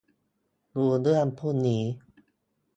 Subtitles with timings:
[0.73, 1.83] ดูเรื่องพรุ่งนี้